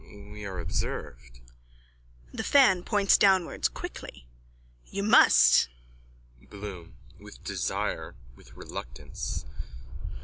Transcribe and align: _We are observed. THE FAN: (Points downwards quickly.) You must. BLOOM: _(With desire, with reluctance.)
_We 0.33 0.45
are 0.47 0.57
observed. 0.57 1.41
THE 2.33 2.41
FAN: 2.43 2.81
(Points 2.83 3.19
downwards 3.19 3.67
quickly.) 3.69 4.25
You 4.87 5.03
must. 5.03 5.69
BLOOM: 6.41 6.95
_(With 7.19 7.43
desire, 7.43 8.15
with 8.35 8.55
reluctance.) 8.55 9.45